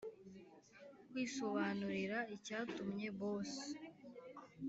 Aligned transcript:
kwisobanurira 1.09 2.19
icyatumye 2.35 3.07
boss 3.19 3.53